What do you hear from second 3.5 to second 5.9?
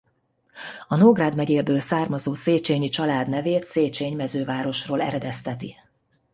Szécsény mezővárosról eredezteti.